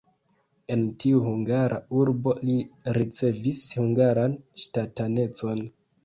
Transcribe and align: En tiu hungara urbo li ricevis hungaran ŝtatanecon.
En 0.75 0.83
tiu 1.01 1.17
hungara 1.25 1.75
urbo 2.03 2.33
li 2.49 2.55
ricevis 2.97 3.59
hungaran 3.81 4.33
ŝtatanecon. 4.63 5.63